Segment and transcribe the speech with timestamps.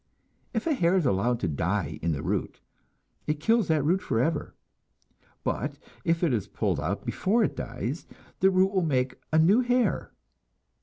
[0.51, 2.59] If a hair is allowed to die in the root,
[3.27, 4.55] it kills that root forever,
[5.43, 8.07] but if it is pulled out before it dies,
[8.39, 10.11] the root will make a new hair.